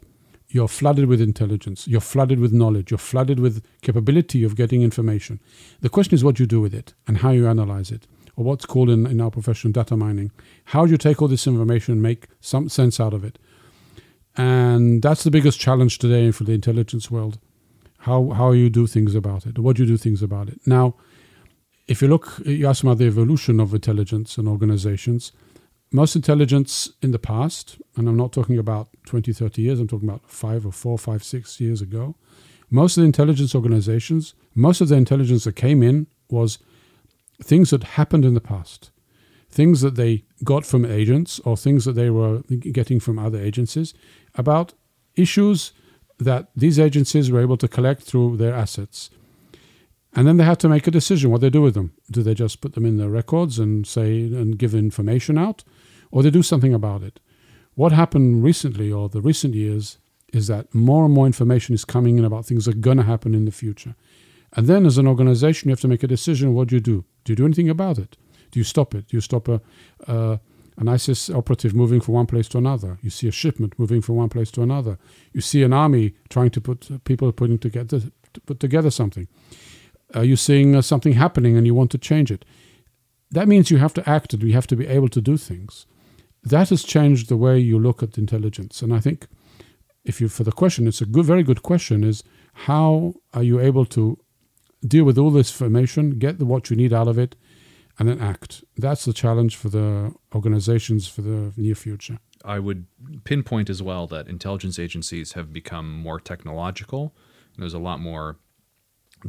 [0.50, 1.88] you're flooded with intelligence.
[1.88, 2.92] You're flooded with knowledge.
[2.92, 5.40] You're flooded with capability of getting information.
[5.80, 8.66] The question is what you do with it and how you analyze it, or what's
[8.66, 10.32] called in, in our profession data mining.
[10.66, 13.40] How do you take all this information and make some sense out of it?
[14.36, 17.38] And that's the biggest challenge today for the intelligence world
[18.02, 20.60] how how you do things about it, what you do things about it.
[20.66, 20.96] Now,
[21.88, 25.32] if you look, you ask about the evolution of intelligence and organizations.
[25.94, 30.08] Most intelligence in the past, and I'm not talking about 20, 30 years, I'm talking
[30.08, 32.16] about five or four, five, six years ago.
[32.70, 36.60] Most of the intelligence organizations, most of the intelligence that came in was
[37.44, 38.92] things that happened in the past,
[39.50, 43.94] things that they got from agents or things that they were getting from other agencies
[44.36, 44.74] about
[45.18, 45.74] issues
[46.20, 49.10] that these agencies were able to collect through their assets.
[50.14, 51.94] And then they had to make a decision what they do with them.
[52.10, 55.64] Do they just put them in their records and say and give information out,
[56.12, 57.20] or they do something about it?
[57.76, 59.98] What happened recently or the recent years
[60.34, 63.04] is that more and more information is coming in about things that are going to
[63.04, 63.96] happen in the future.
[64.54, 67.06] And then as an organization, you have to make a decision what do you do?
[67.24, 68.18] Do you do anything about it?
[68.52, 69.08] Do you stop it?
[69.08, 69.62] Do you stop a,
[70.08, 70.38] uh,
[70.78, 72.98] an ISIS operative moving from one place to another?
[73.02, 74.98] You see a shipment moving from one place to another.
[75.32, 78.02] You see an army trying to put uh, people putting together
[78.34, 79.28] to put together something.
[80.14, 82.46] Are you seeing uh, something happening and you want to change it?
[83.30, 85.86] That means you have to act and you have to be able to do things.
[86.44, 88.82] That has changed the way you look at intelligence.
[88.82, 89.28] And I think
[90.04, 92.04] if you for the question, it's a good, very good question.
[92.04, 92.24] Is
[92.54, 94.18] how are you able to
[94.86, 97.36] deal with all this information, get the, what you need out of it,
[98.00, 98.64] and then act?
[98.78, 102.18] That's the challenge for the organizations for the near future.
[102.44, 102.88] I would
[103.24, 107.14] pinpoint as well that intelligence agencies have become more technological.
[107.58, 108.38] There's a lot more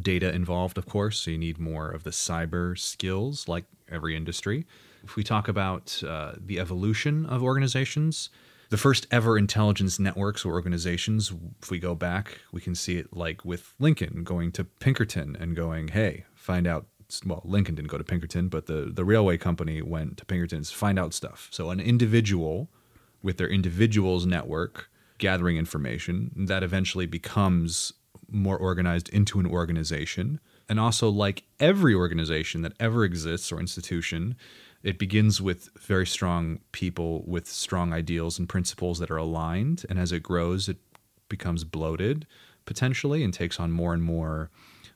[0.01, 4.67] data involved, of course, so you need more of the cyber skills, like every industry.
[5.05, 8.31] If we talk about uh, the evolution of organizations,
[8.71, 13.15] the first ever intelligence networks or organizations, if we go back, we can see it
[13.15, 16.87] like with Lincoln going to Pinkerton and going, hey, find out.
[17.27, 20.99] Well, Lincoln didn't go to Pinkerton, but the, the railway company went to Pinkerton's find
[20.99, 21.49] out stuff.
[21.51, 22.71] So an individual
[23.23, 24.89] with their individual's network
[25.19, 27.93] gathering information that eventually becomes
[28.31, 30.41] more organized into an organization.
[30.69, 34.37] And also, like every organization that ever exists or institution,
[34.83, 39.85] it begins with very strong people with strong ideals and principles that are aligned.
[39.89, 40.79] And as it grows, it
[41.29, 42.27] becomes bloated
[42.65, 44.51] potentially and takes on more and more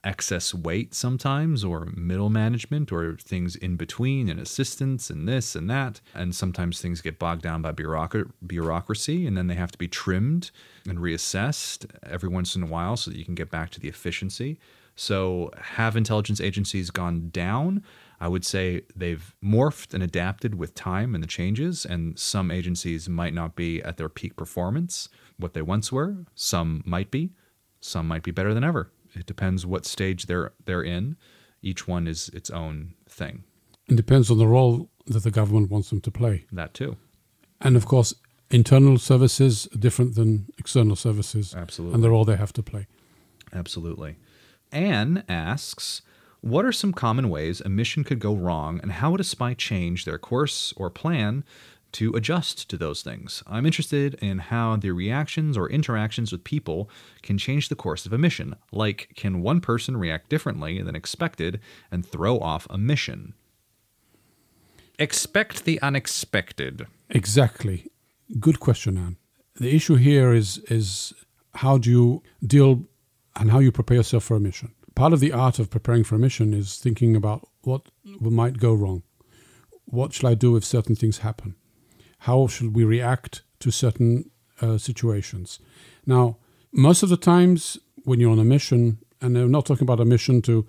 [0.05, 5.69] excess weight sometimes, or middle management, or things in between, and assistants, and this and
[5.69, 6.01] that.
[6.15, 10.53] And sometimes things get bogged down by bureaucracy, and then they have to be trimmed
[10.89, 13.89] and reassessed every once in a while so that you can get back to the
[13.89, 14.59] efficiency.
[14.95, 17.83] So, have intelligence agencies gone down?
[18.21, 23.09] I would say they've morphed and adapted with time and the changes, and some agencies
[23.09, 26.25] might not be at their peak performance, what they once were.
[26.35, 27.33] Some might be.
[27.81, 28.91] Some might be better than ever.
[29.15, 31.17] It depends what stage they're they're in.
[31.63, 33.45] Each one is its own thing.
[33.89, 36.47] It depends on the role that the government wants them to play.
[36.53, 36.97] That too.
[37.61, 38.15] And of course,
[38.51, 41.55] internal services are different than external services.
[41.55, 41.95] Absolutely.
[41.95, 42.87] And the role they have to play.
[43.53, 44.17] Absolutely.
[44.73, 46.03] Anne asks,
[46.41, 49.55] what are some common ways a mission could go wrong, and how would a spy
[49.55, 51.45] change their course or plan
[51.93, 53.43] to adjust to those things?
[53.47, 56.91] I'm interested in how the reactions or interactions with people
[57.23, 58.57] can change the course of a mission.
[58.71, 63.35] Like, can one person react differently than expected and throw off a mission?
[64.99, 66.87] Expect the unexpected.
[67.11, 67.91] Exactly.
[68.41, 69.17] Good question, Anne.
[69.57, 71.13] The issue here is is
[71.55, 72.87] how do you deal
[73.37, 74.73] and how you prepare yourself for a mission.
[74.97, 77.83] Part of the art of preparing for a mission is thinking about what
[78.19, 79.03] might go wrong.
[79.85, 81.55] What shall I do if certain things happen?
[82.21, 84.31] How should we react to certain
[84.63, 85.61] uh, situations?
[86.07, 86.39] Now,
[86.73, 90.07] most of the times when you're on a mission, and I'm not talking about a
[90.07, 90.67] mission to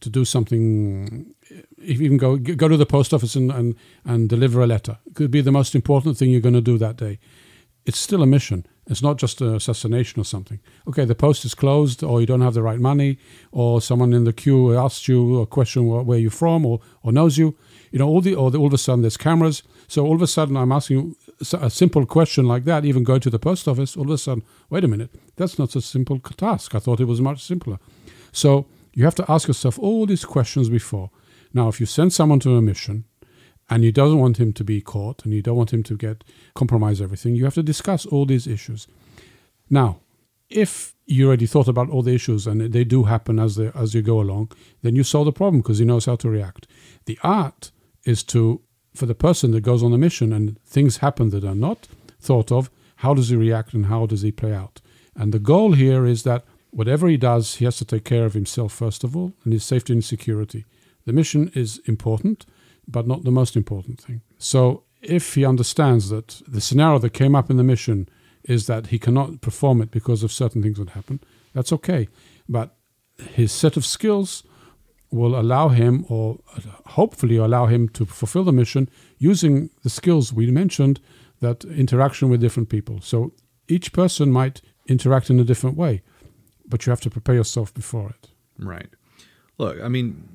[0.00, 1.34] to do something,
[1.78, 5.30] even go go to the post office and, and, and deliver a letter, it could
[5.30, 7.18] be the most important thing you're going to do that day.
[7.86, 8.66] It's still a mission.
[8.88, 10.58] It's not just an assassination or something.
[10.88, 13.18] Okay, the post is closed, or you don't have the right money,
[13.52, 17.38] or someone in the queue asks you a question where you're from, or, or knows
[17.38, 17.56] you.
[17.92, 19.62] You know, all the or the, all of a sudden there's cameras.
[19.86, 21.14] So all of a sudden I'm asking
[21.52, 23.96] a simple question like that, even going to the post office.
[23.96, 26.74] All of a sudden, wait a minute, that's not a simple task.
[26.74, 27.78] I thought it was much simpler.
[28.32, 31.10] So you have to ask yourself all these questions before.
[31.54, 33.04] Now, if you send someone to a mission
[33.72, 36.24] and you don't want him to be caught and you don't want him to get
[36.54, 38.86] compromise everything, you have to discuss all these issues.
[39.70, 40.00] Now,
[40.50, 43.94] if you already thought about all the issues and they do happen as they, as
[43.94, 44.52] you go along,
[44.82, 46.66] then you solve the problem because he knows how to react.
[47.06, 47.70] The art
[48.04, 48.60] is to
[48.94, 51.88] for the person that goes on a mission and things happen that are not
[52.20, 54.82] thought of, how does he react and how does he play out?
[55.16, 58.34] And the goal here is that whatever he does, he has to take care of
[58.34, 60.66] himself first of all and his safety and security.
[61.06, 62.44] The mission is important,
[62.92, 64.20] but not the most important thing.
[64.38, 68.08] So if he understands that the scenario that came up in the mission
[68.44, 71.20] is that he cannot perform it because of certain things that happen,
[71.54, 72.08] that's okay.
[72.48, 72.76] but
[73.18, 74.42] his set of skills
[75.10, 76.38] will allow him, or
[76.86, 78.88] hopefully allow him, to fulfill the mission
[79.18, 81.00] using the skills we mentioned
[81.40, 83.00] that interaction with different people.
[83.00, 83.32] So
[83.68, 86.02] each person might interact in a different way,
[86.66, 88.30] but you have to prepare yourself before it.
[88.58, 88.88] Right.
[89.58, 90.28] Look, I mean,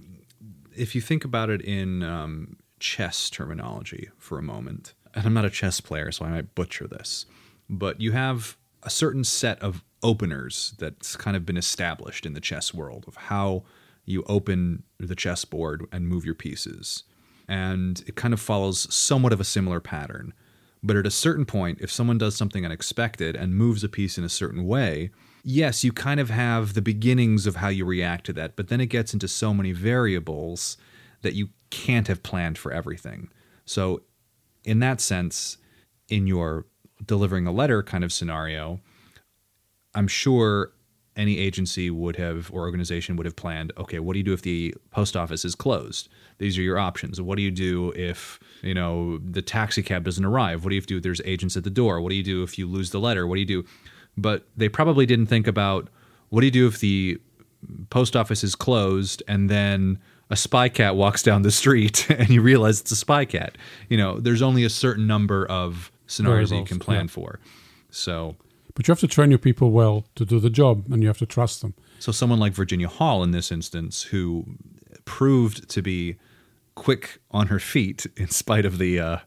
[0.77, 5.45] if you think about it in um, chess terminology for a moment, and I'm not
[5.45, 7.25] a chess player, so I might butcher this,
[7.69, 12.39] but you have a certain set of openers that's kind of been established in the
[12.39, 13.63] chess world of how
[14.05, 17.03] you open the chessboard and move your pieces.
[17.47, 20.33] And it kind of follows somewhat of a similar pattern.
[20.83, 24.23] But at a certain point, if someone does something unexpected and moves a piece in
[24.23, 25.11] a certain way,
[25.47, 28.81] yes, you kind of have the beginnings of how you react to that, but then
[28.81, 30.75] it gets into so many variables
[31.21, 33.29] that you can't have planned for everything.
[33.63, 34.03] So,
[34.65, 35.57] in that sense,
[36.09, 36.65] in your
[37.05, 38.81] delivering a letter kind of scenario,
[39.95, 40.73] I'm sure
[41.15, 44.43] any agency would have or organization would have planned okay what do you do if
[44.43, 46.09] the post office is closed?
[46.37, 47.19] These are your options.
[47.19, 50.63] What do you do if you know the taxi cab doesn't arrive?
[50.63, 52.01] What do you do if there's agents at the door?
[52.01, 53.25] What do you do if you lose the letter?
[53.25, 53.65] What do you do
[54.17, 55.87] but they probably didn't think about
[56.29, 57.19] what do you do if the
[57.89, 59.99] post office is closed and then
[60.29, 63.57] a spy cat walks down the street and you realize it's a spy cat
[63.89, 67.11] you know there's only a certain number of scenarios that you can plan yeah.
[67.11, 67.39] for
[67.89, 68.35] so
[68.77, 71.17] but you have to train your people well to do the job and you have
[71.17, 71.73] to trust them.
[71.97, 74.45] So, someone like Virginia Hall in this instance, who
[75.03, 76.17] proved to be
[76.75, 79.17] quick on her feet in spite of the, uh,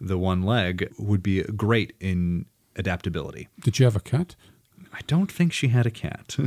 [0.00, 2.46] the one leg, would be great in
[2.76, 3.48] adaptability.
[3.60, 4.36] Did she have a cat?
[4.92, 6.36] I don't think she had a cat.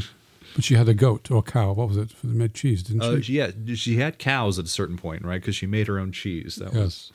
[0.55, 1.73] But she had a goat or a cow.
[1.73, 2.11] What was it?
[2.11, 3.33] For the made cheese, didn't uh, she?
[3.33, 5.41] Yeah, she had cows at a certain point, right?
[5.41, 6.57] Because she made her own cheese.
[6.57, 6.75] That yes.
[6.75, 7.11] was.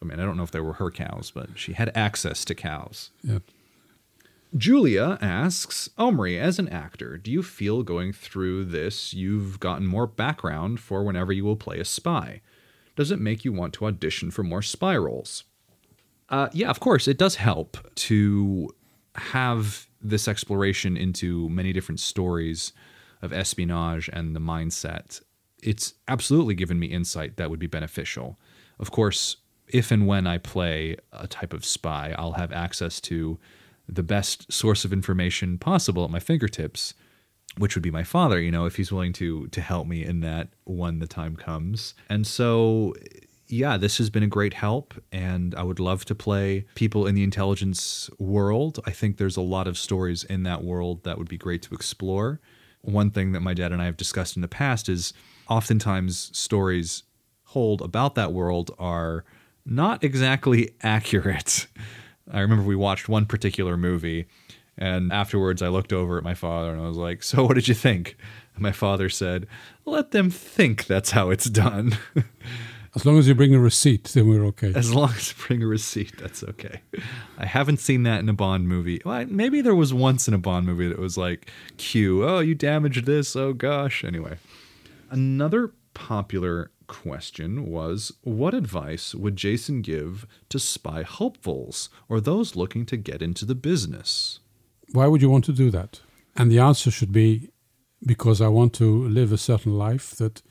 [0.00, 2.54] I mean, I don't know if they were her cows, but she had access to
[2.54, 3.10] cows.
[3.22, 3.40] Yeah.
[4.56, 10.06] Julia asks, Omri, as an actor, do you feel going through this you've gotten more
[10.06, 12.40] background for whenever you will play a spy?
[12.94, 15.44] Does it make you want to audition for more spy roles?
[16.28, 18.68] Uh, yeah, of course, it does help to
[19.16, 22.72] have this exploration into many different stories
[23.22, 25.20] of espionage and the mindset.
[25.62, 28.38] It's absolutely given me insight that would be beneficial.
[28.78, 29.36] Of course,
[29.68, 33.38] if and when I play a type of spy, I'll have access to
[33.88, 36.94] the best source of information possible at my fingertips
[37.58, 40.20] which would be my father you know if he's willing to to help me in
[40.20, 42.94] that when the time comes and so
[43.46, 47.14] yeah this has been a great help and i would love to play people in
[47.14, 51.28] the intelligence world i think there's a lot of stories in that world that would
[51.28, 52.40] be great to explore
[52.82, 55.12] one thing that my dad and i have discussed in the past is
[55.48, 57.02] oftentimes stories
[57.48, 59.24] hold about that world are
[59.66, 61.66] not exactly accurate
[62.30, 64.26] I remember we watched one particular movie,
[64.78, 67.68] and afterwards I looked over at my father and I was like, So what did
[67.68, 68.16] you think?
[68.54, 69.46] And my father said,
[69.84, 71.96] Let them think that's how it's done.
[72.94, 74.72] As long as you bring a receipt, then we're okay.
[74.74, 76.80] As long as you bring a receipt, that's okay.
[77.36, 79.02] I haven't seen that in a Bond movie.
[79.04, 82.54] Well, maybe there was once in a Bond movie that was like, Q, oh, you
[82.54, 83.34] damaged this.
[83.34, 84.04] Oh, gosh.
[84.04, 84.38] Anyway,
[85.10, 92.86] another popular question was What advice would Jason give to spy hopefuls or those looking
[92.86, 94.38] to get into the business?
[94.92, 96.00] Why would you want to do that?
[96.36, 97.50] And the answer should be
[98.06, 100.42] because I want to live a certain life that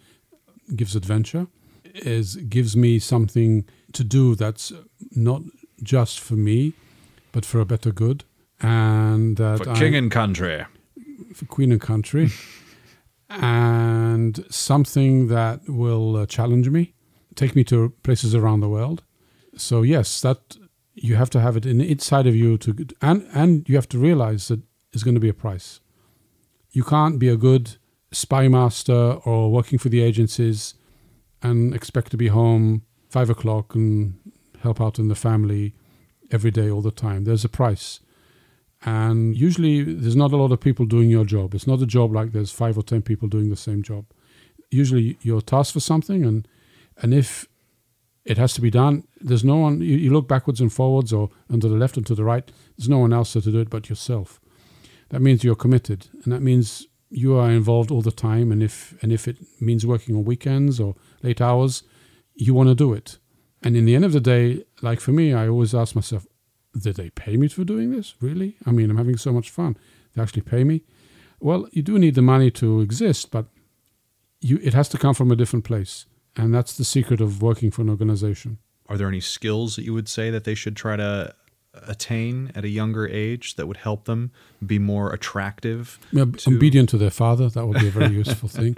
[0.76, 1.48] gives adventure,
[1.94, 4.74] is gives me something to do that's
[5.12, 5.42] not
[5.82, 6.74] just for me,
[7.32, 8.24] but for a better good.
[8.62, 10.66] And that for king I, and country.
[11.34, 12.32] For queen and country.
[13.30, 16.94] and something that will uh, challenge me,
[17.36, 19.04] take me to places around the world.
[19.56, 20.58] So yes, that
[20.94, 23.98] you have to have it in inside of you to, and and you have to
[23.98, 25.80] realize that it's going to be a price.
[26.72, 27.78] You can't be a good
[28.12, 30.76] spy master or working for the agencies
[31.44, 34.16] and expect to be home five o'clock and
[34.62, 35.74] help out in the family
[36.32, 37.26] every day all the time.
[37.26, 38.00] There's a price.
[38.86, 41.54] And usually there's not a lot of people doing your job.
[41.54, 44.06] It's not a job like there's five or ten people doing the same job.
[44.72, 46.48] Usually you're tasked for something and
[46.98, 47.48] and if
[48.26, 51.30] it has to be done, there's no one you, you look backwards and forwards or
[51.50, 53.90] under the left and to the right, there's no one else to do it but
[53.90, 54.40] yourself.
[55.10, 58.96] That means you're committed and that means you are involved all the time and if
[59.02, 61.84] and if it means working on weekends or late hours,
[62.36, 63.18] you want to do it.
[63.62, 66.28] And in the end of the day, like for me, I always ask myself,
[66.78, 68.16] did they pay me for doing this?
[68.20, 68.58] Really?
[68.66, 69.78] I mean, I'm having so much fun.
[70.14, 70.82] They actually pay me?
[71.40, 73.46] Well, you do need the money to exist, but
[74.42, 76.06] you it has to come from a different place.
[76.36, 78.58] And that's the secret of working for an organization.
[78.88, 81.34] Are there any skills that you would say that they should try to
[81.88, 84.32] attain at a younger age that would help them
[84.66, 86.00] be more attractive?
[86.12, 88.76] Yeah, to- obedient to their father, that would be a very useful thing.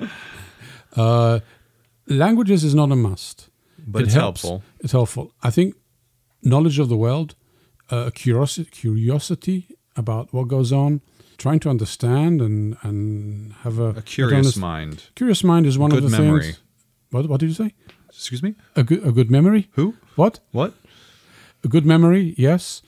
[0.95, 1.39] Uh,
[2.07, 3.49] languages is not a must.
[3.87, 4.41] But It it's helps.
[4.41, 4.63] helpful.
[4.79, 5.31] It's helpful.
[5.43, 5.75] I think
[6.41, 7.35] knowledge of the world,
[7.91, 11.01] uh, curiosity, curiosity about what goes on,
[11.37, 15.03] trying to understand and, and have a, A curious mind.
[15.15, 16.41] Curious mind is one Good of the memory.
[16.43, 16.59] things.
[17.11, 17.73] What, what did you say?
[18.09, 18.55] Excuse me?
[18.75, 19.67] A good, a good memory?
[19.73, 19.95] Who?
[20.15, 20.39] What?
[20.51, 20.73] What?
[21.63, 22.81] A good memory, yes.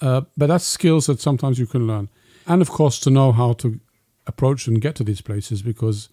[0.00, 2.08] Uh, but that's skills that sometimes you can learn.
[2.46, 3.80] And of course, to know how to
[4.26, 6.08] approach and get to these places because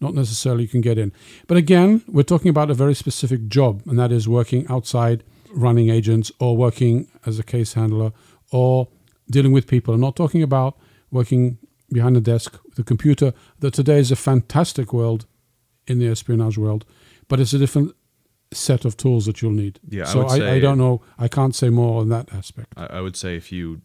[0.00, 1.12] not necessarily you can get in.
[1.46, 5.22] But again, we're talking about a very specific job, and that is working outside,
[5.52, 8.12] running agents, or working as a case handler,
[8.50, 8.88] or
[9.30, 9.94] dealing with people.
[9.94, 10.76] I'm not talking about
[11.10, 11.58] working
[11.92, 15.26] behind a desk with a computer, that today is a fantastic world
[15.86, 16.84] in the espionage world,
[17.28, 17.94] but it's a different
[18.52, 19.78] set of tools that you'll need.
[19.88, 21.02] Yeah, I so I, say- I don't know.
[21.18, 22.72] I can't say more on that aspect.
[22.76, 23.80] I, I would say if you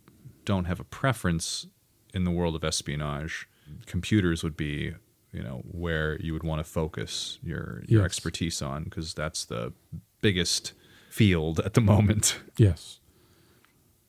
[0.45, 1.68] don't have a preference
[2.14, 3.47] in the world of espionage,
[3.86, 4.93] computers would be,
[5.32, 8.05] you know, where you would want to focus your your Yes.
[8.05, 9.73] expertise on because that's the
[10.21, 10.73] biggest
[11.09, 12.39] field at the moment.
[12.57, 12.99] Yes.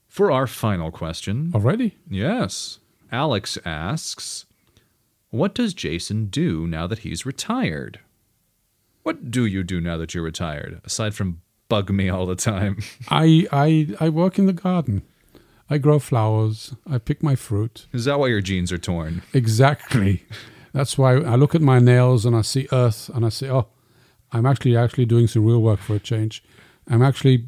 [0.09, 1.97] For our final question, Already?
[2.11, 2.79] yes,
[3.13, 4.45] Alex asks,
[5.31, 8.01] "What does Jason do now that he's retired?
[9.03, 12.79] What do you do now that you're retired aside from bug me all the time?"
[13.09, 15.03] I, I I work in the garden.
[15.73, 16.75] I grow flowers.
[16.91, 17.87] I pick my fruit.
[17.93, 19.23] Is that why your jeans are torn?
[19.33, 20.25] Exactly.
[20.73, 23.67] That's why I look at my nails and I see earth and I say, "Oh,
[24.33, 26.43] I'm actually actually doing some real work for a change.
[26.89, 27.45] I'm actually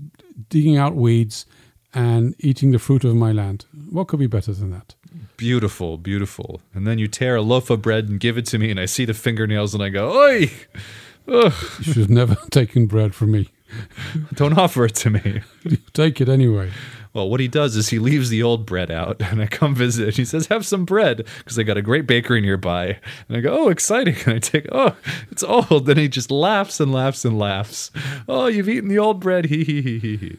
[0.49, 1.47] digging out weeds
[1.95, 3.66] and eating the fruit of my land.
[3.91, 4.95] What could be better than that?"
[5.37, 6.61] Beautiful, beautiful.
[6.75, 8.87] And then you tear a loaf of bread and give it to me, and I
[8.87, 10.51] see the fingernails and I go, Oi!
[11.29, 13.49] Ugh, You should have never taken bread from me.
[14.35, 15.43] don't offer it to me.
[15.93, 16.70] Take it anyway.
[17.15, 20.07] Well, what he does is he leaves the old bread out, and I come visit.
[20.09, 22.99] And he says, Have some bread, because I got a great bakery nearby.
[23.29, 24.17] And I go, Oh, exciting.
[24.27, 24.97] And I take, Oh,
[25.31, 25.87] it's old.
[25.87, 27.91] Then he just laughs and laughs and laughs.
[28.29, 29.45] Oh, you've eaten the old bread.
[29.53, 30.39] Hee hee hee hee hee.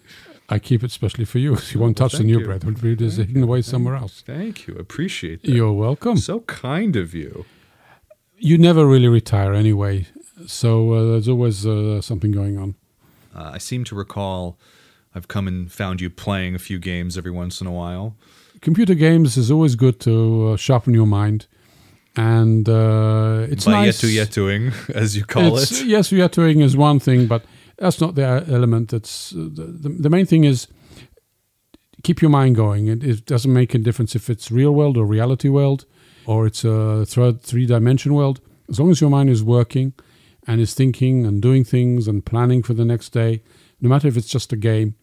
[0.49, 1.57] I keep it specially for you.
[1.71, 2.45] You won't touch the thank new you.
[2.45, 2.63] bread.
[2.83, 4.21] It is hidden away somewhere else.
[4.25, 4.75] Thank you.
[4.75, 5.51] Appreciate that.
[5.51, 6.17] You're welcome.
[6.17, 7.45] so kind of you.
[8.37, 10.05] you never really retire anyway,
[10.45, 12.75] so uh, there's always uh, something going on.
[13.33, 14.59] Uh, I seem to recall
[15.15, 18.15] I've come and found you playing a few games every once in a while.
[18.61, 21.47] Computer games is always good to uh, sharpen your mind,
[22.15, 24.01] and uh, it's By nice.
[24.01, 25.87] yetu yetuing, as you call It's- it.
[25.95, 27.43] Yes, yetuing is one thing, but
[27.77, 28.89] that's not the element.
[28.89, 30.67] That's uh, the, the, the main thing is
[32.03, 32.87] keep your mind going.
[32.87, 35.85] It, it doesn't make a difference if it's real world or reality world,
[36.25, 38.39] or it's a third three dimension world.
[38.69, 39.93] As long as your mind is working
[40.47, 43.41] and is thinking and doing things and planning for the next day,
[43.81, 44.95] no matter if it's just a game,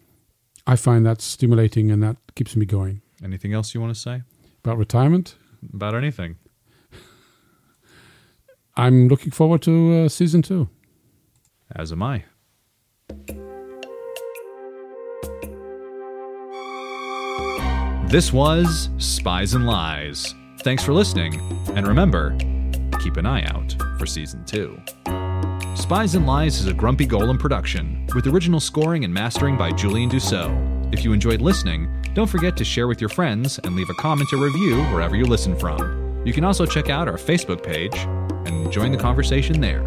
[0.67, 3.03] I find that stimulating and that keeps me going.
[3.23, 4.23] Anything else you want to say
[4.65, 5.37] About retirement,
[5.73, 6.37] about anything?
[8.77, 10.69] I'm looking forward to uh, season two.
[11.75, 12.25] As am I.
[18.09, 20.35] This was Spies and Lies.
[20.63, 21.41] Thanks for listening,
[21.77, 22.37] and remember,
[23.01, 24.81] keep an eye out for season two.
[25.75, 30.11] Spies and Lies is a Grumpy Golem production, with original scoring and mastering by Julien
[30.11, 30.93] Dussault.
[30.93, 34.33] If you enjoyed listening, don't forget to share with your friends and leave a comment
[34.33, 36.23] or review wherever you listen from.
[36.27, 37.97] You can also check out our Facebook page
[38.47, 39.85] and join the conversation there.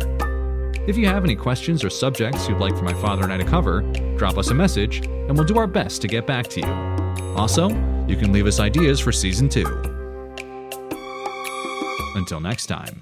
[0.88, 3.46] If you have any questions or subjects you'd like for my father and I to
[3.46, 3.82] cover,
[4.18, 7.36] drop us a message and we'll do our best to get back to you.
[7.36, 7.70] Also,
[8.08, 9.66] you can leave us ideas for season two.
[12.16, 13.02] Until next time.